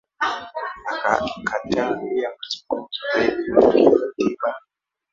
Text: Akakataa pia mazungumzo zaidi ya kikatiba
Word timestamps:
Akakataa 0.87 1.95
pia 1.95 2.29
mazungumzo 2.37 3.01
zaidi 3.13 3.49
ya 3.51 3.61
kikatiba 3.71 4.49